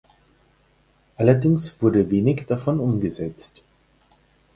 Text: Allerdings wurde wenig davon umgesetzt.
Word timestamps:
Allerdings 1.15 1.79
wurde 1.79 2.09
wenig 2.09 2.47
davon 2.47 2.79
umgesetzt. 2.79 3.63